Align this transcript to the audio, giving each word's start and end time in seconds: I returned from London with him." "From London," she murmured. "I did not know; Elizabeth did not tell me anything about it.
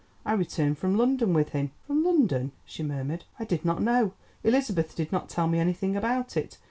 I 0.25 0.33
returned 0.33 0.79
from 0.79 0.97
London 0.97 1.31
with 1.31 1.49
him." 1.49 1.73
"From 1.85 2.03
London," 2.03 2.53
she 2.65 2.81
murmured. 2.81 3.25
"I 3.39 3.45
did 3.45 3.63
not 3.63 3.83
know; 3.83 4.13
Elizabeth 4.43 4.95
did 4.95 5.11
not 5.11 5.29
tell 5.29 5.47
me 5.47 5.59
anything 5.59 5.95
about 5.95 6.35
it. 6.35 6.57